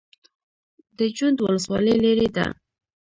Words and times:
د 0.97 0.99
جوند 1.15 1.37
ولسوالۍ 1.45 1.93
لیرې 2.03 2.27
ده 2.35 2.45